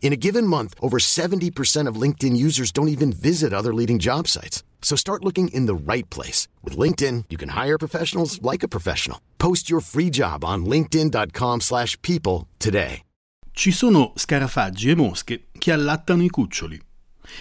In 0.00 0.12
a 0.12 0.16
given 0.16 0.46
month, 0.46 0.74
over 0.80 0.98
70% 0.98 1.88
of 1.88 2.00
LinkedIn 2.00 2.36
users 2.36 2.70
don't 2.70 2.88
even 2.88 3.12
visit 3.12 3.52
other 3.52 3.74
leading 3.74 3.98
job 3.98 4.28
sites. 4.28 4.62
So 4.80 4.94
start 4.94 5.24
looking 5.24 5.48
in 5.48 5.66
the 5.66 5.74
right 5.74 6.08
place. 6.08 6.46
With 6.62 6.78
LinkedIn, 6.78 7.24
you 7.28 7.36
can 7.36 7.50
hire 7.50 7.76
professionals 7.76 8.40
like 8.40 8.62
a 8.62 8.68
professional. 8.68 9.18
Post 9.38 9.68
your 9.68 9.80
free 9.80 10.10
job 10.10 10.44
on 10.44 10.64
linkedin.com 10.64 11.60
slash 11.60 12.00
people 12.02 12.46
today. 12.58 13.02
Ci 13.52 13.72
sono 13.72 14.12
scarafaggi 14.14 14.90
e 14.90 14.94
mosche 14.94 15.46
che 15.58 15.72
allattano 15.72 16.22
i 16.22 16.28
cuccioli. 16.28 16.78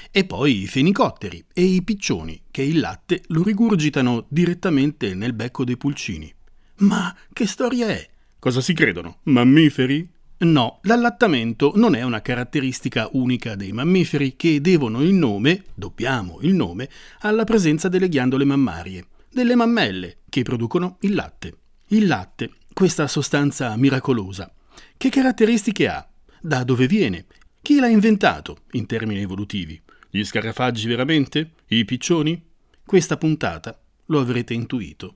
E 0.09 0.26
poi 0.26 0.62
i 0.62 0.67
fenicotteri 0.67 1.44
e 1.53 1.62
i 1.62 1.84
piccioni 1.84 2.42
che 2.50 2.62
il 2.62 2.80
latte 2.80 3.22
lo 3.28 3.44
rigurgitano 3.44 4.26
direttamente 4.30 5.14
nel 5.14 5.34
becco 5.34 5.66
dei 5.66 5.76
pulcini. 5.78 6.34
Ma 6.78 7.14
che 7.34 7.45
storia 7.45 7.90
è? 7.90 8.09
Cosa 8.40 8.62
si 8.62 8.73
credono? 8.73 9.17
Mammiferi? 9.23 10.15
No, 10.38 10.80
l'allattamento 10.84 11.71
non 11.75 11.95
è 11.95 12.02
una 12.02 12.21
caratteristica 12.21 13.07
unica 13.13 13.55
dei 13.55 13.71
mammiferi 13.71 14.35
che 14.35 14.59
devono 14.59 15.02
il 15.02 15.13
nome, 15.13 15.63
dobbiamo 15.73 16.39
il 16.41 16.53
nome, 16.53 16.89
alla 17.20 17.45
presenza 17.45 17.88
delle 17.88 18.09
ghiandole 18.09 18.44
mammarie, 18.44 19.05
delle 19.31 19.55
mammelle 19.55 20.17
che 20.30 20.44
producono 20.44 20.97
il 21.02 21.16
latte. 21.16 21.58
Il 21.88 22.08
latte, 22.08 22.52
questa 22.73 23.08
sostanza 23.08 23.73
miracolosa, 23.77 24.52
che 24.97 25.09
caratteristiche 25.09 25.88
ha? 25.88 26.05
Da 26.42 26.66
dove 26.66 26.86
viene? 26.86 27.27
Chi 27.61 27.80
l'ha 27.80 27.88
inventato 27.88 28.58
in 28.72 28.86
termini 28.88 29.22
evolutivi? 29.22 29.81
Gli 30.09 30.23
scarafaggi 30.23 30.88
veramente? 30.88 31.52
I 31.67 31.86
piccioni? 31.86 32.44
Questa 32.86 33.16
puntata, 33.16 33.80
lo 34.08 34.20
avrete 34.20 34.53
intuito, 34.53 35.16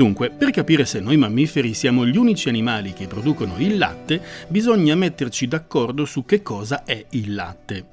Dunque, 0.00 0.30
per 0.30 0.50
capire 0.50 0.86
se 0.86 0.98
noi 0.98 1.18
mammiferi 1.18 1.74
siamo 1.74 2.06
gli 2.06 2.16
unici 2.16 2.48
animali 2.48 2.94
che 2.94 3.06
producono 3.06 3.56
il 3.58 3.76
latte, 3.76 4.18
bisogna 4.48 4.94
metterci 4.94 5.46
d'accordo 5.46 6.06
su 6.06 6.24
che 6.24 6.40
cosa 6.40 6.84
è 6.84 7.04
il 7.10 7.34
latte. 7.34 7.84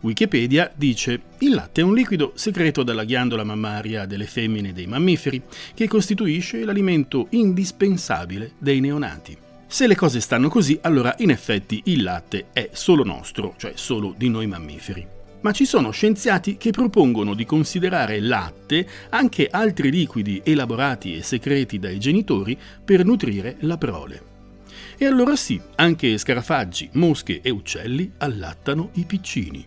Wikipedia 0.00 0.72
dice 0.74 1.20
il 1.40 1.52
latte 1.52 1.82
è 1.82 1.84
un 1.84 1.92
liquido 1.92 2.32
secreto 2.34 2.82
dalla 2.82 3.04
ghiandola 3.04 3.44
mammaria 3.44 4.06
delle 4.06 4.24
femmine 4.24 4.72
dei 4.72 4.86
mammiferi 4.86 5.42
che 5.74 5.86
costituisce 5.86 6.64
l'alimento 6.64 7.26
indispensabile 7.28 8.52
dei 8.56 8.80
neonati. 8.80 9.36
Se 9.66 9.86
le 9.86 9.96
cose 9.96 10.20
stanno 10.20 10.48
così, 10.48 10.78
allora 10.80 11.14
in 11.18 11.28
effetti 11.28 11.82
il 11.84 12.02
latte 12.02 12.46
è 12.54 12.70
solo 12.72 13.04
nostro, 13.04 13.52
cioè 13.58 13.72
solo 13.74 14.14
di 14.16 14.30
noi 14.30 14.46
mammiferi 14.46 15.18
ma 15.42 15.52
ci 15.52 15.64
sono 15.64 15.90
scienziati 15.90 16.56
che 16.56 16.70
propongono 16.70 17.34
di 17.34 17.44
considerare 17.44 18.20
latte 18.20 18.86
anche 19.10 19.48
altri 19.50 19.90
liquidi 19.90 20.40
elaborati 20.44 21.16
e 21.16 21.22
secreti 21.22 21.78
dai 21.78 21.98
genitori 21.98 22.58
per 22.84 23.04
nutrire 23.04 23.56
la 23.60 23.78
prole. 23.78 24.28
E 24.96 25.06
allora 25.06 25.36
sì, 25.36 25.60
anche 25.76 26.18
scarafaggi, 26.18 26.90
mosche 26.94 27.40
e 27.40 27.50
uccelli 27.50 28.12
allattano 28.18 28.90
i 28.94 29.04
piccini. 29.04 29.66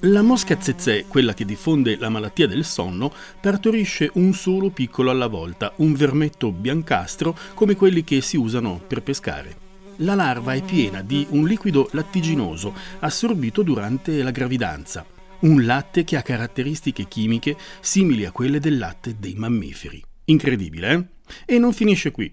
La 0.00 0.22
mosca 0.22 0.60
zezè, 0.60 1.06
quella 1.08 1.34
che 1.34 1.44
diffonde 1.44 1.96
la 1.96 2.08
malattia 2.08 2.46
del 2.46 2.64
sonno, 2.64 3.12
partorisce 3.40 4.10
un 4.14 4.32
solo 4.34 4.70
piccolo 4.70 5.10
alla 5.10 5.26
volta, 5.26 5.72
un 5.76 5.94
vermetto 5.94 6.52
biancastro 6.52 7.36
come 7.54 7.76
quelli 7.76 8.04
che 8.04 8.20
si 8.20 8.36
usano 8.36 8.80
per 8.86 9.02
pescare 9.02 9.64
la 9.98 10.14
larva 10.14 10.54
è 10.54 10.62
piena 10.62 11.02
di 11.02 11.26
un 11.30 11.46
liquido 11.46 11.88
lattiginoso 11.92 12.74
assorbito 13.00 13.62
durante 13.62 14.22
la 14.22 14.30
gravidanza, 14.30 15.04
un 15.40 15.64
latte 15.64 16.04
che 16.04 16.16
ha 16.16 16.22
caratteristiche 16.22 17.06
chimiche 17.08 17.56
simili 17.80 18.24
a 18.24 18.32
quelle 18.32 18.60
del 18.60 18.78
latte 18.78 19.16
dei 19.18 19.34
mammiferi. 19.34 20.02
Incredibile, 20.24 20.92
eh? 20.92 21.54
E 21.54 21.58
non 21.58 21.72
finisce 21.72 22.10
qui. 22.10 22.32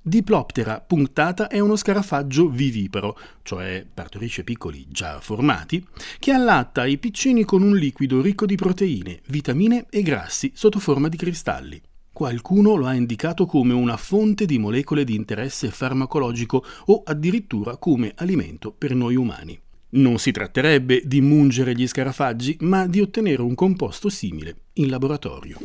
Diploptera 0.00 0.80
punctata 0.80 1.48
è 1.48 1.58
uno 1.58 1.76
scarafaggio 1.76 2.48
viviparo, 2.48 3.18
cioè 3.42 3.84
partorisce 3.92 4.44
piccoli 4.44 4.86
già 4.88 5.20
formati, 5.20 5.84
che 6.18 6.32
allatta 6.32 6.86
i 6.86 6.96
piccini 6.96 7.44
con 7.44 7.62
un 7.62 7.76
liquido 7.76 8.22
ricco 8.22 8.46
di 8.46 8.54
proteine, 8.54 9.20
vitamine 9.26 9.86
e 9.90 10.02
grassi 10.02 10.50
sotto 10.54 10.78
forma 10.78 11.08
di 11.08 11.16
cristalli. 11.16 11.82
Qualcuno 12.18 12.74
lo 12.74 12.86
ha 12.86 12.94
indicato 12.94 13.46
come 13.46 13.72
una 13.72 13.96
fonte 13.96 14.44
di 14.44 14.58
molecole 14.58 15.04
di 15.04 15.14
interesse 15.14 15.70
farmacologico 15.70 16.64
o 16.86 17.02
addirittura 17.04 17.76
come 17.76 18.10
alimento 18.16 18.74
per 18.76 18.92
noi 18.96 19.14
umani. 19.14 19.56
Non 19.90 20.18
si 20.18 20.32
tratterebbe 20.32 21.02
di 21.04 21.20
mungere 21.20 21.74
gli 21.74 21.86
scarafaggi, 21.86 22.56
ma 22.62 22.88
di 22.88 23.00
ottenere 23.00 23.42
un 23.42 23.54
composto 23.54 24.08
simile 24.08 24.62
in 24.72 24.88
laboratorio. 24.88 25.58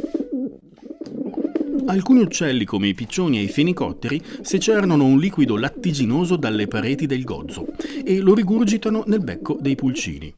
Alcuni 1.87 2.21
uccelli, 2.21 2.65
come 2.65 2.89
i 2.89 2.93
piccioni 2.93 3.39
e 3.39 3.41
i 3.41 3.47
fenicotteri, 3.47 4.21
secernono 4.41 5.05
un 5.05 5.17
liquido 5.17 5.57
lattiginoso 5.57 6.35
dalle 6.35 6.67
pareti 6.67 7.07
del 7.07 7.23
gozzo 7.23 7.65
e 8.05 8.19
lo 8.19 8.35
rigurgitano 8.35 9.03
nel 9.07 9.23
becco 9.23 9.57
dei 9.59 9.73
pulcini. 9.73 10.31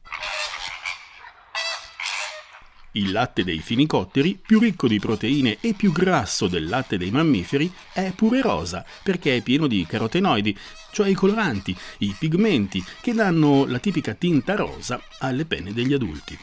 Il 2.97 3.11
latte 3.11 3.43
dei 3.43 3.59
finicotteri, 3.59 4.39
più 4.41 4.57
ricco 4.57 4.87
di 4.87 4.99
proteine 4.99 5.57
e 5.59 5.73
più 5.73 5.91
grasso 5.91 6.47
del 6.47 6.69
latte 6.69 6.97
dei 6.97 7.11
mammiferi, 7.11 7.69
è 7.91 8.13
pure 8.15 8.41
rosa 8.41 8.85
perché 9.03 9.35
è 9.35 9.41
pieno 9.41 9.67
di 9.67 9.85
carotenoidi, 9.85 10.57
cioè 10.93 11.09
i 11.09 11.13
coloranti, 11.13 11.75
i 11.99 12.15
pigmenti 12.17 12.81
che 13.01 13.11
danno 13.11 13.65
la 13.65 13.79
tipica 13.79 14.13
tinta 14.13 14.55
rosa 14.55 15.01
alle 15.19 15.43
penne 15.43 15.73
degli 15.73 15.91
adulti. 15.91 16.37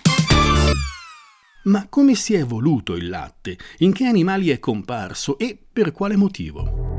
Ma 1.64 1.86
come 1.88 2.14
si 2.14 2.34
è 2.34 2.40
evoluto 2.40 2.96
il 2.96 3.08
latte? 3.08 3.56
In 3.78 3.94
che 3.94 4.04
animali 4.04 4.50
è 4.50 4.58
comparso 4.58 5.38
e 5.38 5.56
per 5.72 5.92
quale 5.92 6.16
motivo? 6.16 6.90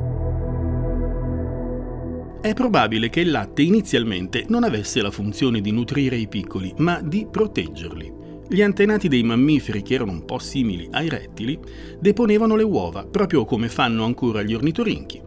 È 2.41 2.53
probabile 2.56 3.09
che 3.09 3.20
il 3.20 3.30
latte 3.30 3.62
inizialmente 3.62 4.46
non 4.50 4.64
avesse 4.64 5.00
la 5.03 5.12
funzione 5.12 5.62
di 5.62 5.72
nutrire 5.72 6.16
i 6.16 6.28
piccoli, 6.28 6.74
ma 6.78 7.00
di 7.02 7.28
proteggerli. 7.30 8.22
Gli 8.47 8.61
antenati 8.61 9.07
dei 9.07 9.23
mammiferi, 9.23 9.81
che 9.81 9.93
erano 9.93 10.11
un 10.11 10.25
po' 10.25 10.37
simili 10.37 10.87
ai 10.91 11.09
rettili, 11.09 11.57
deponevano 11.99 12.55
le 12.55 12.63
uova, 12.63 13.05
proprio 13.05 13.45
come 13.45 13.69
fanno 13.69 14.03
ancora 14.03 14.41
gli 14.43 14.53
ornitorinchi. 14.53 15.21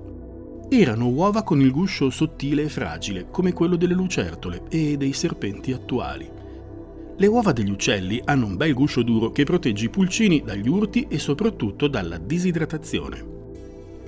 Erano 0.68 1.08
uova 1.08 1.42
con 1.42 1.60
il 1.60 1.70
guscio 1.70 2.10
sottile 2.10 2.62
e 2.62 2.68
fragile, 2.68 3.28
come 3.30 3.52
quello 3.52 3.76
delle 3.76 3.94
lucertole 3.94 4.62
e 4.68 4.96
dei 4.96 5.12
serpenti 5.12 5.72
attuali. 5.72 6.28
Le 7.18 7.26
uova 7.26 7.52
degli 7.52 7.70
uccelli 7.70 8.20
hanno 8.24 8.46
un 8.46 8.56
bel 8.56 8.74
guscio 8.74 9.02
duro 9.02 9.30
che 9.30 9.44
protegge 9.44 9.86
i 9.86 9.90
pulcini 9.90 10.42
dagli 10.44 10.68
urti 10.68 11.06
e 11.08 11.18
soprattutto 11.18 11.88
dalla 11.88 12.18
disidratazione. 12.18 13.34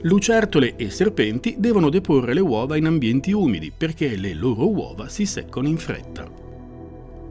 Lucertole 0.02 0.76
e 0.76 0.90
serpenti 0.90 1.56
devono 1.58 1.88
deporre 1.88 2.34
le 2.34 2.40
uova 2.40 2.76
in 2.76 2.86
ambienti 2.86 3.32
umidi 3.32 3.72
perché 3.76 4.16
le 4.16 4.34
loro 4.34 4.70
uova 4.70 5.08
si 5.08 5.24
seccano 5.24 5.66
in 5.66 5.78
fretta. 5.78 6.46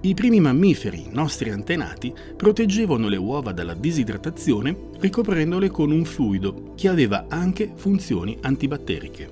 I 0.08 0.14
primi 0.14 0.40
mammiferi, 0.40 1.08
nostri 1.12 1.50
antenati, 1.50 2.14
proteggevano 2.38 3.10
le 3.10 3.18
uova 3.18 3.52
dalla 3.52 3.74
disidratazione 3.74 4.74
ricoprendole 5.02 5.70
con 5.70 5.92
un 5.92 6.06
fluido 6.06 6.72
che 6.78 6.88
aveva 6.88 7.26
anche 7.28 7.74
funzioni 7.76 8.38
antibatteriche. 8.40 9.30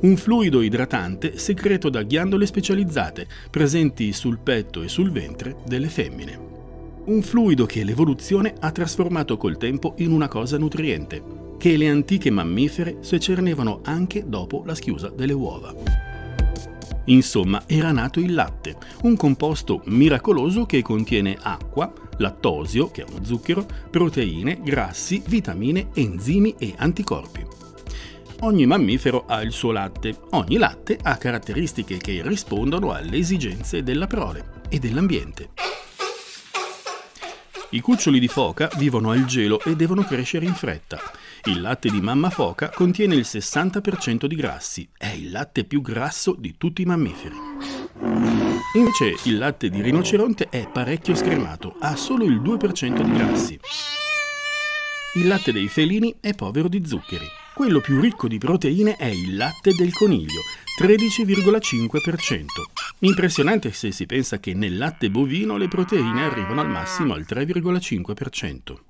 Un 0.00 0.18
fluido 0.18 0.60
idratante 0.60 1.38
secreto 1.38 1.88
da 1.88 2.02
ghiandole 2.02 2.44
specializzate 2.44 3.26
presenti 3.50 4.12
sul 4.12 4.38
petto 4.38 4.82
e 4.82 4.88
sul 4.88 5.10
ventre 5.10 5.56
delle 5.66 5.88
femmine. 5.88 6.38
Un 7.06 7.22
fluido 7.22 7.64
che 7.64 7.82
l'evoluzione 7.82 8.52
ha 8.60 8.70
trasformato 8.70 9.38
col 9.38 9.56
tempo 9.56 9.94
in 9.96 10.12
una 10.12 10.28
cosa 10.28 10.58
nutriente, 10.58 11.22
che 11.56 11.78
le 11.78 11.88
antiche 11.88 12.28
mammifere 12.28 12.98
secernevano 13.00 13.80
anche 13.82 14.24
dopo 14.28 14.62
la 14.66 14.74
schiusa 14.74 15.08
delle 15.08 15.32
uova. 15.32 16.07
Insomma, 17.08 17.62
era 17.66 17.90
nato 17.90 18.20
il 18.20 18.34
latte, 18.34 18.76
un 19.02 19.16
composto 19.16 19.82
miracoloso 19.86 20.66
che 20.66 20.82
contiene 20.82 21.36
acqua, 21.40 21.92
lattosio, 22.18 22.90
che 22.90 23.02
è 23.02 23.06
uno 23.08 23.24
zucchero, 23.24 23.66
proteine, 23.90 24.60
grassi, 24.62 25.22
vitamine, 25.26 25.88
enzimi 25.94 26.54
e 26.58 26.74
anticorpi. 26.76 27.44
Ogni 28.40 28.66
mammifero 28.66 29.24
ha 29.26 29.42
il 29.42 29.52
suo 29.52 29.72
latte, 29.72 30.16
ogni 30.30 30.58
latte 30.58 30.98
ha 31.02 31.16
caratteristiche 31.16 31.96
che 31.96 32.22
rispondono 32.22 32.92
alle 32.92 33.16
esigenze 33.16 33.82
della 33.82 34.06
prole 34.06 34.62
e 34.68 34.78
dell'ambiente. 34.78 35.50
I 37.70 37.80
cuccioli 37.80 38.18
di 38.18 38.28
foca 38.28 38.70
vivono 38.76 39.10
al 39.10 39.24
gelo 39.24 39.60
e 39.62 39.76
devono 39.76 40.02
crescere 40.02 40.46
in 40.46 40.54
fretta. 40.54 41.00
Il 41.48 41.62
latte 41.62 41.88
di 41.88 42.02
mamma 42.02 42.28
foca 42.28 42.68
contiene 42.68 43.14
il 43.14 43.24
60% 43.24 44.26
di 44.26 44.36
grassi, 44.36 44.86
è 44.94 45.06
il 45.06 45.30
latte 45.30 45.64
più 45.64 45.80
grasso 45.80 46.36
di 46.38 46.56
tutti 46.58 46.82
i 46.82 46.84
mammiferi. 46.84 47.36
Invece 48.74 49.14
il 49.24 49.38
latte 49.38 49.70
di 49.70 49.80
rinoceronte 49.80 50.48
è 50.50 50.68
parecchio 50.70 51.14
scremato, 51.14 51.74
ha 51.80 51.96
solo 51.96 52.24
il 52.24 52.42
2% 52.42 53.00
di 53.02 53.12
grassi. 53.12 53.58
Il 55.14 55.26
latte 55.26 55.50
dei 55.52 55.68
felini 55.68 56.16
è 56.20 56.34
povero 56.34 56.68
di 56.68 56.84
zuccheri. 56.84 57.24
Quello 57.54 57.80
più 57.80 57.98
ricco 57.98 58.28
di 58.28 58.36
proteine 58.36 58.96
è 58.96 59.06
il 59.06 59.34
latte 59.34 59.72
del 59.74 59.94
coniglio, 59.94 60.42
13,5%. 60.82 62.44
Impressionante 63.00 63.72
se 63.72 63.90
si 63.90 64.04
pensa 64.04 64.38
che 64.38 64.52
nel 64.52 64.76
latte 64.76 65.10
bovino 65.10 65.56
le 65.56 65.68
proteine 65.68 66.24
arrivano 66.24 66.60
al 66.60 66.68
massimo 66.68 67.14
al 67.14 67.24
3,5%. 67.26 68.87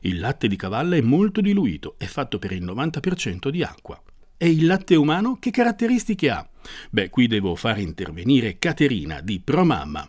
Il 0.00 0.20
latte 0.20 0.48
di 0.48 0.56
cavallo 0.56 0.94
è 0.94 1.00
molto 1.00 1.40
diluito, 1.40 1.94
è 1.98 2.06
fatto 2.06 2.38
per 2.38 2.52
il 2.52 2.64
90% 2.64 3.48
di 3.48 3.62
acqua. 3.62 4.00
E 4.36 4.50
il 4.50 4.66
latte 4.66 4.94
umano 4.94 5.38
che 5.40 5.50
caratteristiche 5.50 6.30
ha? 6.30 6.48
Beh, 6.90 7.10
qui 7.10 7.26
devo 7.26 7.54
fare 7.56 7.80
intervenire 7.82 8.58
Caterina 8.58 9.20
di 9.20 9.40
ProMamma. 9.40 10.08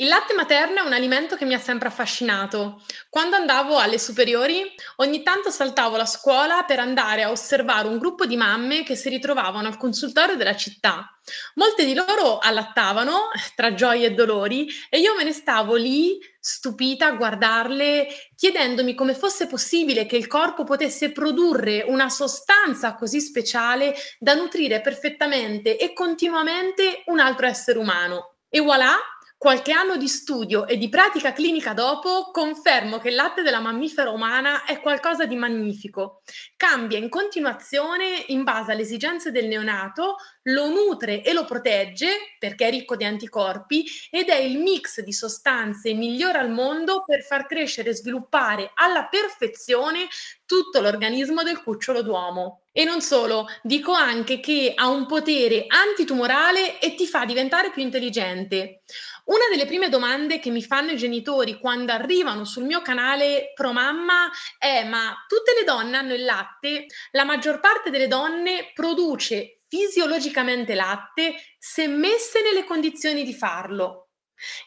Il 0.00 0.06
latte 0.06 0.32
materno 0.32 0.80
è 0.80 0.86
un 0.86 0.92
alimento 0.92 1.34
che 1.34 1.44
mi 1.44 1.54
ha 1.54 1.58
sempre 1.58 1.88
affascinato. 1.88 2.84
Quando 3.10 3.34
andavo 3.34 3.78
alle 3.78 3.98
superiori, 3.98 4.62
ogni 4.98 5.24
tanto 5.24 5.50
saltavo 5.50 5.96
la 5.96 6.06
scuola 6.06 6.62
per 6.62 6.78
andare 6.78 7.24
a 7.24 7.32
osservare 7.32 7.88
un 7.88 7.98
gruppo 7.98 8.24
di 8.24 8.36
mamme 8.36 8.84
che 8.84 8.94
si 8.94 9.08
ritrovavano 9.08 9.66
al 9.66 9.76
consultorio 9.76 10.36
della 10.36 10.54
città. 10.54 11.18
Molte 11.54 11.84
di 11.84 11.94
loro 11.94 12.38
allattavano 12.38 13.30
tra 13.56 13.74
gioie 13.74 14.06
e 14.06 14.10
dolori 14.12 14.68
e 14.88 15.00
io 15.00 15.16
me 15.16 15.24
ne 15.24 15.32
stavo 15.32 15.74
lì 15.74 16.16
stupita 16.38 17.06
a 17.06 17.16
guardarle, 17.16 18.06
chiedendomi 18.36 18.94
come 18.94 19.14
fosse 19.14 19.48
possibile 19.48 20.06
che 20.06 20.16
il 20.16 20.28
corpo 20.28 20.62
potesse 20.62 21.10
produrre 21.10 21.82
una 21.84 22.08
sostanza 22.08 22.94
così 22.94 23.20
speciale 23.20 23.96
da 24.20 24.34
nutrire 24.34 24.80
perfettamente 24.80 25.76
e 25.76 25.92
continuamente 25.92 27.02
un 27.06 27.18
altro 27.18 27.46
essere 27.46 27.80
umano. 27.80 28.34
E 28.48 28.60
voilà, 28.60 28.96
Qualche 29.38 29.70
anno 29.70 29.96
di 29.96 30.08
studio 30.08 30.66
e 30.66 30.76
di 30.76 30.88
pratica 30.88 31.32
clinica 31.32 31.72
dopo, 31.72 32.32
confermo 32.32 32.98
che 32.98 33.10
il 33.10 33.14
latte 33.14 33.42
della 33.42 33.60
mammifera 33.60 34.10
umana 34.10 34.64
è 34.64 34.80
qualcosa 34.80 35.26
di 35.26 35.36
magnifico. 35.36 36.22
Cambia 36.56 36.98
in 36.98 37.08
continuazione 37.08 38.24
in 38.26 38.42
base 38.42 38.72
alle 38.72 38.82
esigenze 38.82 39.30
del 39.30 39.46
neonato, 39.46 40.16
lo 40.42 40.68
nutre 40.70 41.22
e 41.22 41.32
lo 41.32 41.44
protegge 41.44 42.34
perché 42.36 42.66
è 42.66 42.70
ricco 42.70 42.96
di 42.96 43.04
anticorpi 43.04 43.86
ed 44.10 44.28
è 44.28 44.34
il 44.34 44.58
mix 44.58 45.02
di 45.02 45.12
sostanze 45.12 45.94
migliore 45.94 46.38
al 46.38 46.50
mondo 46.50 47.04
per 47.06 47.22
far 47.22 47.46
crescere 47.46 47.90
e 47.90 47.94
sviluppare 47.94 48.72
alla 48.74 49.06
perfezione 49.06 50.08
tutto 50.46 50.80
l'organismo 50.80 51.44
del 51.44 51.62
cucciolo 51.62 52.02
d'uomo. 52.02 52.62
E 52.72 52.84
non 52.84 53.02
solo, 53.02 53.46
dico 53.62 53.92
anche 53.92 54.40
che 54.40 54.72
ha 54.74 54.88
un 54.88 55.06
potere 55.06 55.66
antitumorale 55.66 56.78
e 56.80 56.94
ti 56.94 57.06
fa 57.06 57.24
diventare 57.24 57.70
più 57.70 57.82
intelligente. 57.82 58.82
Una 59.28 59.44
delle 59.50 59.66
prime 59.66 59.90
domande 59.90 60.38
che 60.38 60.48
mi 60.48 60.62
fanno 60.62 60.92
i 60.92 60.96
genitori 60.96 61.58
quando 61.58 61.92
arrivano 61.92 62.46
sul 62.46 62.64
mio 62.64 62.80
canale 62.80 63.52
Pro 63.54 63.72
Mamma 63.72 64.30
è: 64.56 64.84
ma 64.84 65.14
tutte 65.28 65.52
le 65.58 65.64
donne 65.64 65.98
hanno 65.98 66.14
il 66.14 66.24
latte? 66.24 66.86
La 67.10 67.24
maggior 67.24 67.60
parte 67.60 67.90
delle 67.90 68.08
donne 68.08 68.70
produce 68.72 69.58
fisiologicamente 69.68 70.74
latte 70.74 71.34
se 71.58 71.86
messe 71.88 72.40
nelle 72.40 72.64
condizioni 72.64 73.22
di 73.22 73.34
farlo. 73.34 74.12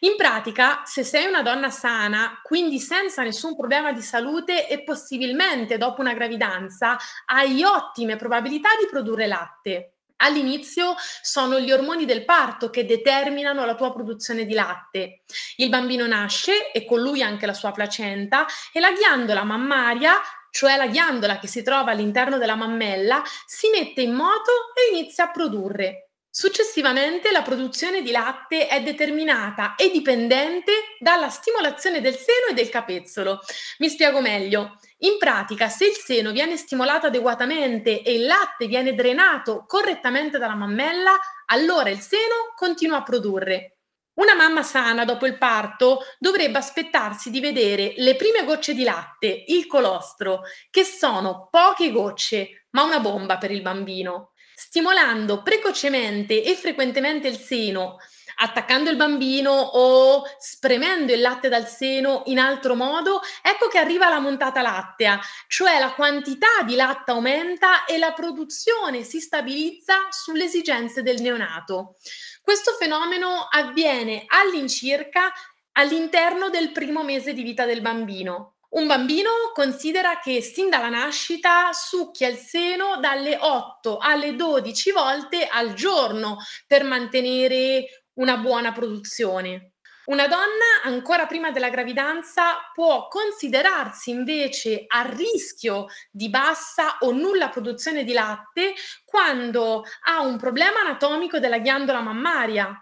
In 0.02 0.16
pratica, 0.16 0.84
se 0.86 1.04
sei 1.04 1.26
una 1.26 1.42
donna 1.42 1.72
sana, 1.72 2.40
quindi 2.44 2.78
senza 2.78 3.24
nessun 3.24 3.56
problema 3.56 3.92
di 3.92 4.02
salute 4.02 4.68
e 4.68 4.84
possibilmente 4.84 5.80
dopo 5.80 6.02
una 6.02 6.14
gravidanza, 6.14 6.98
hai 7.26 7.64
ottime 7.64 8.16
probabilità 8.16 8.70
di 8.80 8.86
produrre 8.88 9.26
latte. 9.26 9.91
All'inizio 10.22 10.96
sono 11.22 11.60
gli 11.60 11.72
ormoni 11.72 12.06
del 12.06 12.26
parto 12.26 12.70
che 12.70 12.86
determinano 12.86 13.66
la 13.66 13.76
tua 13.76 13.92
produzione 13.92 14.46
di 14.46 14.54
latte. 14.54 15.24
Il 15.58 15.70
bambino 15.70 16.06
nasce 16.08 16.72
e 16.72 16.86
con 16.86 17.00
lui 17.02 17.22
anche 17.22 17.46
la 17.46 17.54
sua 17.54 17.72
placenta 17.72 18.46
e 18.72 18.80
la 18.80 18.92
ghiandola 18.92 19.44
mammaria, 19.44 20.14
cioè 20.52 20.76
la 20.78 20.88
ghiandola 20.88 21.40
che 21.40 21.48
si 21.48 21.64
trova 21.64 21.92
all'interno 21.92 22.38
della 22.38 22.56
mammella, 22.56 23.24
si 23.46 23.70
mette 23.70 24.02
in 24.02 24.14
moto 24.14 24.52
e 24.76 24.96
inizia 24.96 25.26
a 25.26 25.32
produrre. 25.32 26.11
Successivamente 26.34 27.30
la 27.30 27.42
produzione 27.42 28.02
di 28.02 28.10
latte 28.10 28.68
è 28.68 28.82
determinata 28.82 29.76
e 29.76 29.92
dipendente 29.92 30.72
dalla 30.98 31.28
stimolazione 31.28 32.00
del 32.00 32.16
seno 32.16 32.48
e 32.50 32.54
del 32.54 32.70
capezzolo. 32.70 33.42
Mi 33.80 33.90
spiego 33.90 34.22
meglio. 34.22 34.80
In 35.00 35.18
pratica, 35.18 35.68
se 35.68 35.88
il 35.88 35.96
seno 35.96 36.32
viene 36.32 36.56
stimolato 36.56 37.08
adeguatamente 37.08 38.02
e 38.02 38.14
il 38.14 38.26
latte 38.26 38.68
viene 38.68 38.94
drenato 38.96 39.66
correttamente 39.68 40.38
dalla 40.38 40.56
mammella, 40.56 41.20
allora 41.48 41.90
il 41.90 42.00
seno 42.00 42.54
continua 42.56 43.00
a 43.00 43.04
produrre. 43.04 43.80
Una 44.14 44.34
mamma 44.34 44.64
sana 44.64 45.04
dopo 45.04 45.26
il 45.26 45.38
parto 45.38 46.00
dovrebbe 46.18 46.60
aspettarsi 46.60 47.30
di 47.30 47.42
vedere 47.42 47.94
le 47.98 48.16
prime 48.16 48.46
gocce 48.46 48.74
di 48.74 48.84
latte, 48.84 49.44
il 49.48 49.68
colostro, 49.68 50.44
che 50.70 50.86
sono 50.86 51.50
poche 51.52 51.92
gocce, 51.92 52.68
ma 52.70 52.84
una 52.84 53.02
bomba 53.02 53.38
per 53.38 53.52
il 53.52 53.62
bambino. 53.62 54.31
Stimolando 54.64 55.42
precocemente 55.42 56.44
e 56.44 56.54
frequentemente 56.56 57.28
il 57.28 57.38
seno, 57.38 57.98
attaccando 58.36 58.92
il 58.92 58.96
bambino 58.96 59.52
o 59.52 60.24
spremendo 60.38 61.12
il 61.12 61.20
latte 61.20 61.50
dal 61.50 61.68
seno 61.68 62.22
in 62.28 62.38
altro 62.38 62.76
modo, 62.76 63.22
ecco 63.42 63.68
che 63.70 63.80
arriva 63.80 64.08
la 64.08 64.20
montata 64.20 64.62
lattea, 64.62 65.20
cioè 65.48 65.80
la 65.80 65.94
quantità 65.94 66.62
di 66.64 66.76
latte 66.76 67.10
aumenta 67.10 67.86
e 67.86 67.98
la 67.98 68.14
produzione 68.14 69.02
si 69.02 69.20
stabilizza 69.20 69.96
sulle 70.12 70.44
esigenze 70.44 71.02
del 71.02 71.22
neonato. 71.22 71.96
Questo 72.40 72.74
fenomeno 72.74 73.48
avviene 73.50 74.26
all'incirca 74.28 75.34
all'interno 75.72 76.50
del 76.50 76.72
primo 76.72 77.04
mese 77.04 77.34
di 77.34 77.42
vita 77.42 77.66
del 77.66 77.82
bambino. 77.82 78.58
Un 78.72 78.88
bambino 78.88 79.52
considera 79.54 80.20
che 80.20 80.42
sin 80.42 80.70
dalla 80.70 80.88
nascita 80.88 81.74
succhia 81.74 82.30
il 82.30 82.38
seno 82.38 83.00
dalle 83.02 83.38
8 83.38 83.98
alle 83.98 84.38
12 84.38 84.92
volte 84.92 85.46
al 85.46 85.74
giorno 85.74 86.38
per 86.68 86.86
mantenere 86.86 88.06
una 88.14 88.38
buona 88.38 88.72
produzione. 88.72 89.74
Una 90.06 90.26
donna 90.30 90.84
ancora 90.84 91.26
prima 91.26 91.52
della 91.52 91.70
gravidanza 91.70 92.72
può 92.74 93.10
considerarsi 93.10 94.10
invece 94.10 94.86
a 94.88 95.02
rischio 95.02 95.88
di 96.10 96.30
bassa 96.30 96.96
o 97.02 97.12
nulla 97.12 97.50
produzione 97.50 98.06
di 98.06 98.14
latte 98.14 98.74
quando 99.04 99.84
ha 100.06 100.22
un 100.22 100.38
problema 100.38 100.80
anatomico 100.80 101.40
della 101.40 101.60
ghiandola 101.60 102.00
mammaria. 102.00 102.74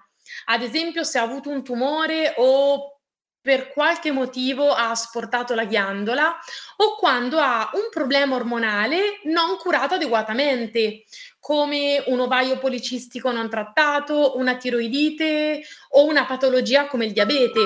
Ad 0.45 0.61
esempio 0.61 1.03
se 1.03 1.17
ha 1.17 1.23
avuto 1.23 1.49
un 1.49 1.63
tumore 1.63 2.35
o 2.37 2.98
per 3.41 3.71
qualche 3.71 4.11
motivo 4.11 4.71
ha 4.73 4.89
asportato 4.89 5.55
la 5.55 5.65
ghiandola 5.65 6.37
o 6.77 6.95
quando 6.95 7.39
ha 7.39 7.69
un 7.73 7.89
problema 7.89 8.35
ormonale 8.35 9.19
non 9.23 9.57
curato 9.57 9.95
adeguatamente, 9.95 11.05
come 11.39 12.03
un 12.07 12.19
ovaio 12.19 12.57
policistico 12.57 13.31
non 13.31 13.49
trattato, 13.49 14.37
una 14.37 14.55
tiroidite 14.55 15.61
o 15.91 16.05
una 16.05 16.25
patologia 16.25 16.87
come 16.87 17.05
il 17.05 17.13
diabete. 17.13 17.59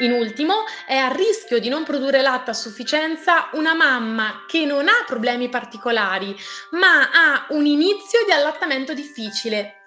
In 0.00 0.12
ultimo, 0.12 0.62
è 0.86 0.94
a 0.94 1.08
rischio 1.08 1.58
di 1.58 1.68
non 1.68 1.82
produrre 1.82 2.22
latte 2.22 2.50
a 2.50 2.54
sufficienza 2.54 3.48
una 3.54 3.74
mamma 3.74 4.44
che 4.46 4.64
non 4.64 4.86
ha 4.86 5.04
problemi 5.04 5.48
particolari, 5.48 6.36
ma 6.70 7.10
ha 7.10 7.46
un 7.48 7.66
inizio 7.66 8.24
di 8.24 8.30
allattamento 8.30 8.94
difficile. 8.94 9.82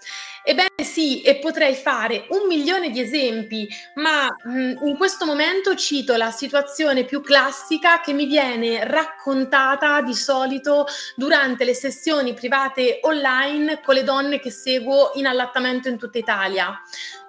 Sì, 1.01 1.24
e 1.24 1.38
potrei 1.38 1.74
fare 1.74 2.25
un 2.29 2.46
milione 2.48 2.91
di 2.91 3.00
esempi, 3.00 3.67
ma 3.96 4.27
mh, 4.27 4.51
mm, 4.51 4.86
in 4.86 4.98
questo 4.98 5.25
momento 5.25 5.74
cito 5.74 6.15
la 6.15 6.29
situazione 6.29 7.05
più 7.05 7.22
classica 7.22 8.01
che 8.01 8.13
mi 8.13 8.27
viene 8.27 8.84
raccontata 8.86 10.01
di 10.01 10.13
solito 10.13 10.86
durante 11.15 11.65
le 11.65 11.74
sessioni 11.74 12.36
private 12.36 13.00
online 13.01 13.81
con 13.81 13.96
le 13.96 14.03
donne 14.03 14.39
che 14.39 14.51
seguo 14.51 15.10
in 15.15 15.25
allattamento 15.25 15.89
in 15.89 15.98
tutta 15.98 16.20
Italia. 16.20 16.79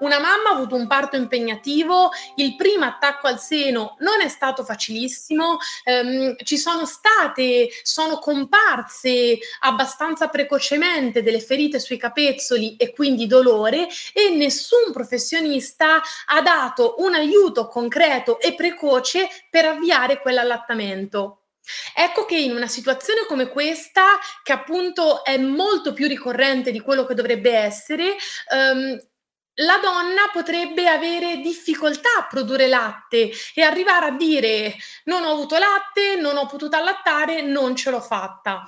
Una 0.00 0.18
mamma 0.18 0.50
ha 0.50 0.54
avuto 0.54 0.74
un 0.74 0.86
parto 0.86 1.16
impegnativo, 1.16 2.10
il 2.36 2.56
primo 2.56 2.84
attacco 2.84 3.26
al 3.26 3.40
seno 3.40 3.96
non 4.00 4.20
è 4.20 4.28
stato 4.28 4.64
facilissimo, 4.64 5.56
ehm, 5.84 6.36
ci 6.42 6.58
sono 6.58 6.84
state, 6.84 7.70
sono 7.82 8.18
comparse 8.18 9.38
abbastanza 9.60 10.28
precocemente 10.28 11.22
delle 11.22 11.40
ferite 11.40 11.80
sui 11.80 11.96
capezzoli 11.96 12.76
e 12.76 12.92
quindi 12.92 13.26
dolori 13.26 13.60
dolore 13.62 13.88
e 14.12 14.30
nessun 14.30 14.92
professionista 14.92 16.02
ha 16.26 16.42
dato 16.42 16.96
un 16.98 17.14
aiuto 17.14 17.68
concreto 17.68 18.40
e 18.40 18.54
precoce 18.54 19.28
per 19.48 19.66
avviare 19.66 20.20
quell'allattamento. 20.20 21.38
Ecco 21.94 22.24
che 22.24 22.36
in 22.36 22.56
una 22.56 22.66
situazione 22.66 23.24
come 23.26 23.48
questa, 23.48 24.18
che 24.42 24.52
appunto 24.52 25.24
è 25.24 25.38
molto 25.38 25.92
più 25.92 26.08
ricorrente 26.08 26.72
di 26.72 26.80
quello 26.80 27.04
che 27.04 27.14
dovrebbe 27.14 27.52
essere, 27.52 28.16
ehm, 28.50 28.98
la 29.56 29.78
donna 29.82 30.30
potrebbe 30.32 30.88
avere 30.88 31.36
difficoltà 31.36 32.08
a 32.18 32.26
produrre 32.26 32.68
latte 32.68 33.30
e 33.54 33.62
arrivare 33.62 34.06
a 34.06 34.10
dire 34.12 34.74
non 35.04 35.24
ho 35.24 35.30
avuto 35.30 35.58
latte, 35.58 36.16
non 36.18 36.36
ho 36.36 36.46
potuto 36.46 36.76
allattare, 36.76 37.42
non 37.42 37.76
ce 37.76 37.90
l'ho 37.90 38.00
fatta. 38.00 38.66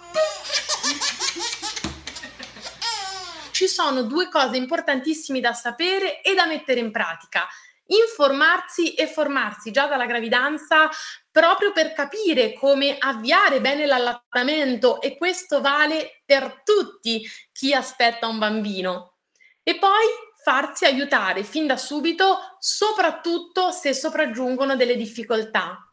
Ci 3.64 3.70
sono 3.70 4.02
due 4.02 4.28
cose 4.28 4.58
importantissime 4.58 5.40
da 5.40 5.54
sapere 5.54 6.20
e 6.20 6.34
da 6.34 6.44
mettere 6.44 6.80
in 6.80 6.90
pratica. 6.90 7.48
Informarsi 7.86 8.92
e 8.92 9.06
formarsi 9.06 9.70
già 9.70 9.86
dalla 9.86 10.04
gravidanza 10.04 10.90
proprio 11.30 11.72
per 11.72 11.94
capire 11.94 12.52
come 12.52 12.98
avviare 12.98 13.62
bene 13.62 13.86
l'allattamento 13.86 15.00
e 15.00 15.16
questo 15.16 15.62
vale 15.62 16.20
per 16.26 16.60
tutti 16.62 17.26
chi 17.52 17.72
aspetta 17.72 18.26
un 18.26 18.38
bambino. 18.38 19.14
E 19.62 19.78
poi 19.78 20.04
farsi 20.42 20.84
aiutare 20.84 21.42
fin 21.42 21.66
da 21.66 21.78
subito, 21.78 22.36
soprattutto 22.58 23.70
se 23.70 23.94
sopraggiungono 23.94 24.76
delle 24.76 24.94
difficoltà. 24.94 25.88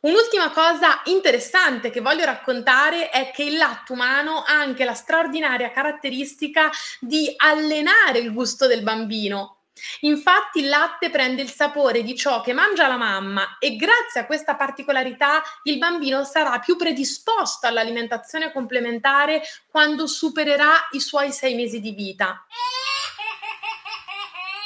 Un'ultima 0.00 0.50
cosa 0.50 1.00
interessante 1.06 1.90
che 1.90 2.00
voglio 2.00 2.24
raccontare 2.24 3.10
è 3.10 3.32
che 3.32 3.42
il 3.42 3.56
latte 3.56 3.92
umano 3.92 4.42
ha 4.46 4.52
anche 4.52 4.84
la 4.84 4.94
straordinaria 4.94 5.72
caratteristica 5.72 6.70
di 7.00 7.32
allenare 7.36 8.20
il 8.20 8.32
gusto 8.32 8.68
del 8.68 8.82
bambino. 8.82 9.54
Infatti 10.00 10.60
il 10.60 10.68
latte 10.68 11.10
prende 11.10 11.42
il 11.42 11.50
sapore 11.50 12.02
di 12.02 12.16
ciò 12.16 12.40
che 12.40 12.52
mangia 12.52 12.88
la 12.88 12.96
mamma 12.96 13.58
e 13.58 13.76
grazie 13.76 14.20
a 14.20 14.26
questa 14.26 14.56
particolarità 14.56 15.42
il 15.64 15.78
bambino 15.78 16.24
sarà 16.24 16.58
più 16.58 16.76
predisposto 16.76 17.66
all'alimentazione 17.66 18.52
complementare 18.52 19.42
quando 19.68 20.06
supererà 20.06 20.88
i 20.92 21.00
suoi 21.00 21.32
sei 21.32 21.54
mesi 21.54 21.80
di 21.80 21.92
vita. 21.92 22.44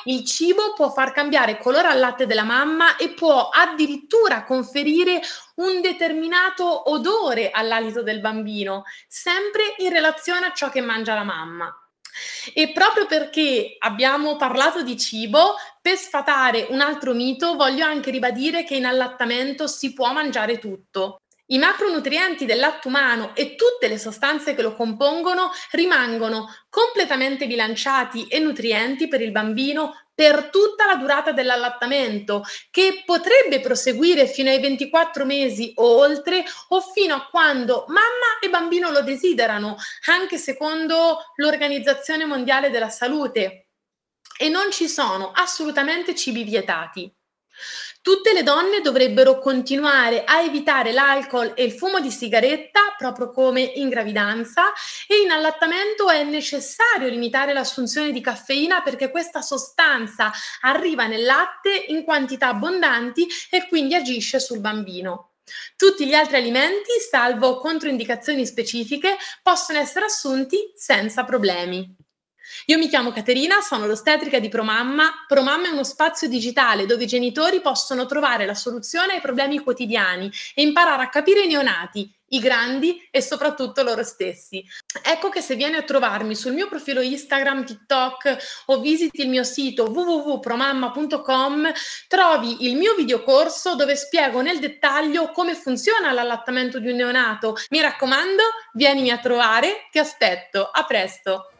Il 0.04 0.24
cibo 0.24 0.72
può 0.74 0.90
far 0.90 1.12
cambiare 1.12 1.58
colore 1.58 1.88
al 1.88 1.98
latte 1.98 2.26
della 2.26 2.42
mamma 2.42 2.96
e 2.96 3.10
può 3.10 3.48
addirittura 3.48 4.44
conferire 4.44 5.20
un 5.56 5.80
determinato 5.80 6.90
odore 6.90 7.50
all'alito 7.50 8.02
del 8.02 8.20
bambino, 8.20 8.84
sempre 9.06 9.74
in 9.78 9.90
relazione 9.90 10.46
a 10.46 10.52
ciò 10.52 10.70
che 10.70 10.80
mangia 10.80 11.14
la 11.14 11.24
mamma. 11.24 11.76
E 12.52 12.72
proprio 12.72 13.06
perché 13.06 13.76
abbiamo 13.78 14.36
parlato 14.36 14.82
di 14.82 14.98
cibo, 14.98 15.54
per 15.80 15.96
sfatare 15.96 16.66
un 16.68 16.80
altro 16.80 17.14
mito, 17.14 17.54
voglio 17.54 17.86
anche 17.86 18.10
ribadire 18.10 18.64
che 18.64 18.76
in 18.76 18.84
allattamento 18.84 19.66
si 19.66 19.92
può 19.94 20.12
mangiare 20.12 20.58
tutto. 20.58 21.21
I 21.52 21.58
macronutrienti 21.58 22.46
del 22.46 22.58
latte 22.58 22.88
umano 22.88 23.34
e 23.34 23.56
tutte 23.56 23.86
le 23.86 23.98
sostanze 23.98 24.54
che 24.54 24.62
lo 24.62 24.74
compongono 24.74 25.50
rimangono 25.72 26.48
completamente 26.70 27.46
bilanciati 27.46 28.26
e 28.26 28.38
nutrienti 28.38 29.06
per 29.06 29.20
il 29.20 29.32
bambino 29.32 29.94
per 30.14 30.48
tutta 30.50 30.86
la 30.86 30.96
durata 30.96 31.32
dell'allattamento, 31.32 32.42
che 32.70 33.02
potrebbe 33.04 33.60
proseguire 33.60 34.26
fino 34.26 34.48
ai 34.48 34.60
24 34.60 35.24
mesi 35.26 35.72
o 35.76 35.98
oltre, 35.98 36.42
o 36.68 36.80
fino 36.80 37.14
a 37.14 37.28
quando 37.28 37.84
mamma 37.88 38.38
e 38.40 38.48
bambino 38.48 38.90
lo 38.90 39.02
desiderano, 39.02 39.76
anche 40.06 40.38
secondo 40.38 41.18
l'Organizzazione 41.36 42.24
Mondiale 42.24 42.70
della 42.70 42.90
Salute. 42.90 43.68
E 44.38 44.48
non 44.48 44.70
ci 44.70 44.88
sono 44.88 45.32
assolutamente 45.34 46.14
cibi 46.14 46.44
vietati. 46.44 47.14
Tutte 48.02 48.32
le 48.32 48.42
donne 48.42 48.80
dovrebbero 48.80 49.38
continuare 49.38 50.24
a 50.24 50.42
evitare 50.42 50.90
l'alcol 50.90 51.52
e 51.54 51.62
il 51.62 51.70
fumo 51.70 52.00
di 52.00 52.10
sigaretta, 52.10 52.96
proprio 52.98 53.30
come 53.30 53.60
in 53.60 53.88
gravidanza, 53.88 54.72
e 55.06 55.20
in 55.20 55.30
allattamento 55.30 56.10
è 56.10 56.24
necessario 56.24 57.08
limitare 57.08 57.52
l'assunzione 57.52 58.10
di 58.10 58.20
caffeina 58.20 58.82
perché 58.82 59.08
questa 59.08 59.40
sostanza 59.40 60.32
arriva 60.62 61.06
nel 61.06 61.22
latte 61.22 61.70
in 61.86 62.02
quantità 62.02 62.48
abbondanti 62.48 63.28
e 63.48 63.68
quindi 63.68 63.94
agisce 63.94 64.40
sul 64.40 64.58
bambino. 64.58 65.34
Tutti 65.76 66.04
gli 66.04 66.14
altri 66.14 66.38
alimenti, 66.38 66.90
salvo 67.08 67.58
controindicazioni 67.58 68.44
specifiche, 68.44 69.16
possono 69.44 69.78
essere 69.78 70.06
assunti 70.06 70.72
senza 70.74 71.22
problemi. 71.22 71.94
Io 72.66 72.78
mi 72.78 72.88
chiamo 72.88 73.12
Caterina, 73.12 73.60
sono 73.60 73.86
l'ostetrica 73.86 74.38
di 74.38 74.48
Promamma. 74.48 75.24
Promamma 75.26 75.68
è 75.68 75.72
uno 75.72 75.84
spazio 75.84 76.28
digitale 76.28 76.86
dove 76.86 77.04
i 77.04 77.06
genitori 77.06 77.60
possono 77.60 78.06
trovare 78.06 78.46
la 78.46 78.54
soluzione 78.54 79.14
ai 79.14 79.20
problemi 79.20 79.58
quotidiani 79.58 80.30
e 80.54 80.62
imparare 80.62 81.02
a 81.02 81.08
capire 81.08 81.42
i 81.42 81.46
neonati, 81.46 82.12
i 82.28 82.38
grandi 82.38 83.06
e 83.10 83.20
soprattutto 83.20 83.82
loro 83.82 84.02
stessi. 84.02 84.64
Ecco 85.02 85.28
che 85.28 85.40
se 85.40 85.54
vieni 85.54 85.76
a 85.76 85.82
trovarmi 85.82 86.34
sul 86.34 86.52
mio 86.52 86.68
profilo 86.68 87.00
Instagram, 87.00 87.64
TikTok 87.64 88.64
o 88.66 88.80
visiti 88.80 89.22
il 89.22 89.28
mio 89.28 89.44
sito 89.44 89.84
www.promamma.com 89.84 91.72
trovi 92.08 92.66
il 92.66 92.76
mio 92.76 92.94
videocorso 92.94 93.74
dove 93.74 93.96
spiego 93.96 94.40
nel 94.40 94.58
dettaglio 94.58 95.30
come 95.30 95.54
funziona 95.54 96.12
l'allattamento 96.12 96.78
di 96.78 96.90
un 96.90 96.96
neonato. 96.96 97.56
Mi 97.70 97.80
raccomando, 97.80 98.42
vienimi 98.72 99.10
a 99.10 99.18
trovare, 99.18 99.88
ti 99.90 99.98
aspetto. 99.98 100.68
A 100.72 100.84
presto! 100.84 101.51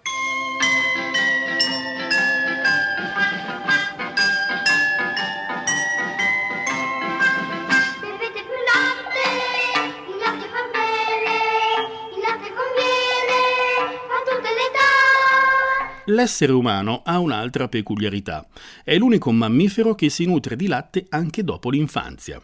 L'essere 16.07 16.53
umano 16.53 17.03
ha 17.05 17.21
un'altra 17.21 17.69
peculiarità. 17.69 18.49
È 18.83 18.97
l'unico 18.97 19.31
mammifero 19.31 19.95
che 19.95 20.09
si 20.09 20.25
nutre 20.25 20.57
di 20.57 20.67
latte 20.67 21.07
anche 21.11 21.45
dopo 21.45 21.71
l'infanzia. 21.71 22.43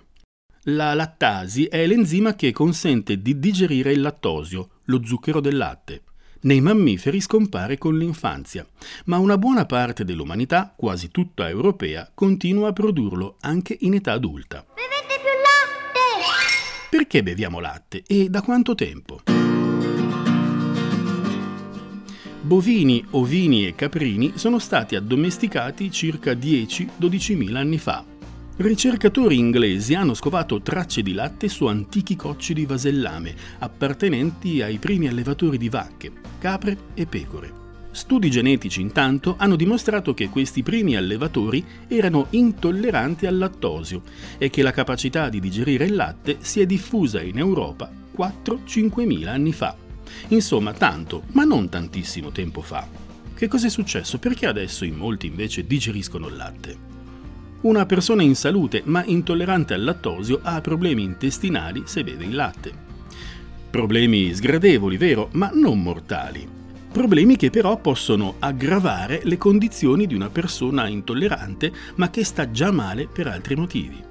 La 0.70 0.94
lattasi 0.94 1.64
è 1.64 1.84
l'enzima 1.86 2.34
che 2.34 2.52
consente 2.52 3.20
di 3.20 3.38
digerire 3.38 3.92
il 3.92 4.00
lattosio, 4.00 4.68
lo 4.84 5.00
zucchero 5.04 5.40
del 5.40 5.56
latte. 5.56 6.02
Nei 6.42 6.60
mammiferi 6.60 7.20
scompare 7.20 7.78
con 7.78 7.98
l'infanzia, 7.98 8.64
ma 9.06 9.18
una 9.18 9.38
buona 9.38 9.66
parte 9.66 10.04
dell'umanità, 10.04 10.72
quasi 10.76 11.10
tutta 11.10 11.48
europea, 11.48 12.08
continua 12.14 12.68
a 12.68 12.72
produrlo 12.72 13.38
anche 13.40 13.76
in 13.80 13.94
età 13.94 14.12
adulta. 14.12 14.64
Bevete 14.68 15.20
più 15.20 15.34
latte! 15.42 16.88
Perché 16.90 17.24
beviamo 17.24 17.58
latte 17.58 18.04
e 18.06 18.28
da 18.28 18.40
quanto 18.42 18.76
tempo? 18.76 19.37
Bovini, 22.48 23.04
ovini 23.10 23.66
e 23.66 23.74
caprini 23.74 24.32
sono 24.36 24.58
stati 24.58 24.96
addomesticati 24.96 25.90
circa 25.90 26.32
10-12 26.32 27.36
mila 27.36 27.60
anni 27.60 27.76
fa. 27.76 28.02
Ricercatori 28.56 29.36
inglesi 29.36 29.92
hanno 29.92 30.14
scovato 30.14 30.62
tracce 30.62 31.02
di 31.02 31.12
latte 31.12 31.50
su 31.50 31.66
antichi 31.66 32.16
cocci 32.16 32.54
di 32.54 32.64
vasellame 32.64 33.34
appartenenti 33.58 34.62
ai 34.62 34.78
primi 34.78 35.08
allevatori 35.08 35.58
di 35.58 35.68
vacche, 35.68 36.10
capre 36.38 36.78
e 36.94 37.04
pecore. 37.04 37.52
Studi 37.90 38.30
genetici 38.30 38.80
intanto 38.80 39.34
hanno 39.36 39.54
dimostrato 39.54 40.14
che 40.14 40.30
questi 40.30 40.62
primi 40.62 40.96
allevatori 40.96 41.62
erano 41.86 42.28
intolleranti 42.30 43.26
al 43.26 43.36
lattosio 43.36 44.00
e 44.38 44.48
che 44.48 44.62
la 44.62 44.70
capacità 44.70 45.28
di 45.28 45.38
digerire 45.38 45.84
il 45.84 45.94
latte 45.94 46.38
si 46.40 46.62
è 46.62 46.64
diffusa 46.64 47.20
in 47.20 47.36
Europa 47.36 47.92
4-5 48.16 49.04
mila 49.04 49.32
anni 49.32 49.52
fa. 49.52 49.87
Insomma, 50.28 50.72
tanto, 50.72 51.24
ma 51.32 51.44
non 51.44 51.68
tantissimo 51.68 52.30
tempo 52.30 52.60
fa. 52.60 52.86
Che 53.34 53.48
cosa 53.48 53.66
è 53.66 53.70
successo? 53.70 54.18
Perché 54.18 54.46
adesso 54.46 54.84
in 54.84 54.96
molti 54.96 55.26
invece 55.26 55.66
digeriscono 55.66 56.28
il 56.28 56.36
latte? 56.36 56.76
Una 57.60 57.86
persona 57.86 58.22
in 58.22 58.36
salute 58.36 58.82
ma 58.84 59.04
intollerante 59.04 59.74
al 59.74 59.82
lattosio 59.82 60.40
ha 60.42 60.60
problemi 60.60 61.02
intestinali 61.02 61.82
se 61.86 62.04
beve 62.04 62.24
il 62.24 62.34
latte. 62.34 62.72
Problemi 63.70 64.32
sgradevoli, 64.32 64.96
vero, 64.96 65.28
ma 65.32 65.50
non 65.52 65.82
mortali. 65.82 66.48
Problemi 66.90 67.36
che 67.36 67.50
però 67.50 67.76
possono 67.76 68.36
aggravare 68.38 69.20
le 69.24 69.36
condizioni 69.36 70.06
di 70.06 70.14
una 70.14 70.30
persona 70.30 70.88
intollerante 70.88 71.72
ma 71.96 72.10
che 72.10 72.24
sta 72.24 72.50
già 72.50 72.70
male 72.70 73.06
per 73.06 73.26
altri 73.26 73.56
motivi. 73.56 74.07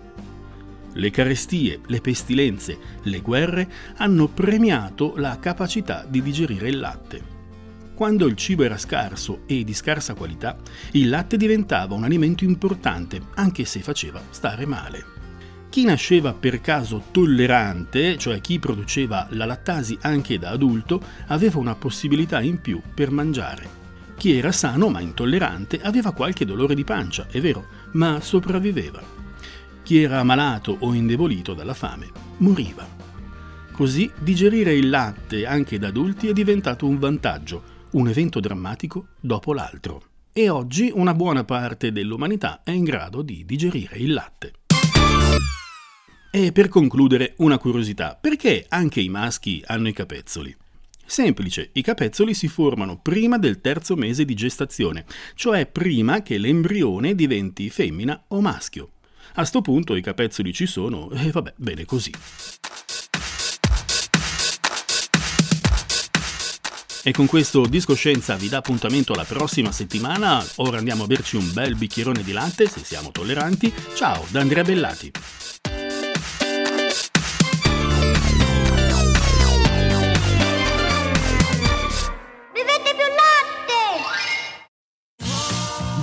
Le 0.97 1.11
carestie, 1.11 1.79
le 1.85 2.01
pestilenze, 2.01 2.77
le 3.03 3.21
guerre 3.21 3.71
hanno 3.97 4.27
premiato 4.27 5.13
la 5.17 5.37
capacità 5.39 6.03
di 6.09 6.23
digerire 6.23 6.69
il 6.69 6.79
latte. 6.79 7.35
Quando 7.93 8.25
il 8.25 8.35
cibo 8.35 8.63
era 8.63 8.79
scarso 8.79 9.41
e 9.45 9.63
di 9.63 9.75
scarsa 9.75 10.15
qualità, 10.15 10.57
il 10.93 11.09
latte 11.09 11.37
diventava 11.37 11.93
un 11.93 12.03
alimento 12.03 12.45
importante, 12.45 13.21
anche 13.35 13.63
se 13.65 13.81
faceva 13.81 14.21
stare 14.31 14.65
male. 14.65 15.05
Chi 15.69 15.83
nasceva 15.83 16.33
per 16.33 16.61
caso 16.61 17.03
tollerante, 17.11 18.17
cioè 18.17 18.41
chi 18.41 18.57
produceva 18.57 19.27
la 19.31 19.45
lattasi 19.45 19.95
anche 20.01 20.39
da 20.39 20.49
adulto, 20.49 20.99
aveva 21.27 21.59
una 21.59 21.75
possibilità 21.75 22.41
in 22.41 22.59
più 22.59 22.81
per 22.91 23.11
mangiare. 23.11 23.69
Chi 24.17 24.35
era 24.35 24.51
sano 24.51 24.89
ma 24.89 24.99
intollerante 24.99 25.79
aveva 25.79 26.11
qualche 26.11 26.43
dolore 26.43 26.73
di 26.73 26.83
pancia, 26.83 27.27
è 27.29 27.39
vero, 27.39 27.67
ma 27.91 28.19
sopravviveva. 28.19 29.16
Chi 29.87 30.01
era 30.01 30.21
malato 30.21 30.75
o 30.81 30.93
indebolito 30.93 31.53
dalla 31.53 31.73
fame 31.73 32.09
moriva. 32.39 32.85
Così 33.71 34.11
digerire 34.19 34.73
il 34.73 34.89
latte 34.89 35.45
anche 35.45 35.79
da 35.79 35.87
adulti 35.87 36.27
è 36.27 36.33
diventato 36.33 36.85
un 36.85 36.99
vantaggio, 36.99 37.63
un 37.91 38.09
evento 38.09 38.41
drammatico 38.41 39.07
dopo 39.17 39.53
l'altro. 39.53 40.03
E 40.33 40.49
oggi 40.49 40.91
una 40.93 41.13
buona 41.13 41.45
parte 41.45 41.93
dell'umanità 41.93 42.63
è 42.65 42.71
in 42.71 42.83
grado 42.83 43.21
di 43.21 43.45
digerire 43.45 43.95
il 43.95 44.11
latte. 44.11 44.55
E 46.31 46.51
per 46.51 46.67
concludere 46.67 47.35
una 47.37 47.57
curiosità, 47.57 48.17
perché 48.19 48.65
anche 48.67 48.99
i 48.99 49.07
maschi 49.07 49.63
hanno 49.65 49.87
i 49.87 49.93
capezzoli? 49.93 50.53
Semplice, 51.05 51.69
i 51.71 51.81
capezzoli 51.81 52.33
si 52.33 52.49
formano 52.49 52.99
prima 53.01 53.37
del 53.37 53.61
terzo 53.61 53.95
mese 53.95 54.25
di 54.25 54.33
gestazione, 54.33 55.05
cioè 55.35 55.65
prima 55.65 56.21
che 56.23 56.37
l'embrione 56.37 57.15
diventi 57.15 57.69
femmina 57.69 58.25
o 58.27 58.41
maschio. 58.41 58.89
A 59.39 59.45
sto 59.45 59.61
punto 59.61 59.95
i 59.95 60.01
capezzoli 60.01 60.51
ci 60.51 60.65
sono 60.65 61.11
e 61.11 61.29
vabbè, 61.29 61.53
bene 61.57 61.85
così. 61.85 62.11
E 67.03 67.11
con 67.11 67.27
questo 67.27 67.67
Discoscienza 67.67 68.35
vi 68.35 68.49
dà 68.49 68.57
appuntamento 68.57 69.13
la 69.13 69.25
prossima 69.25 69.71
settimana. 69.71 70.43
Ora 70.55 70.79
andiamo 70.79 71.03
a 71.03 71.07
berci 71.07 71.35
un 71.35 71.53
bel 71.53 71.75
bicchierone 71.75 72.23
di 72.23 72.31
latte, 72.31 72.67
se 72.67 72.83
siamo 72.83 73.11
tolleranti. 73.11 73.71
Ciao, 73.93 74.25
da 74.31 74.41
Andrea 74.41 74.63
Bellati. 74.63 75.11